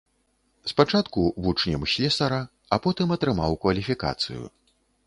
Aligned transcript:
Спачатку 0.71 1.21
вучнем 1.47 1.85
слесара, 1.93 2.41
а 2.73 2.83
потым 2.87 3.07
атрымаў 3.19 3.61
кваліфікацыю. 3.67 4.43